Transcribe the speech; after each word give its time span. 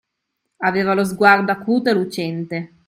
Aveva 0.61 0.95
lo 0.95 1.03
sguardo 1.05 1.51
acuto 1.51 1.91
e 1.91 1.93
lucente. 1.93 2.73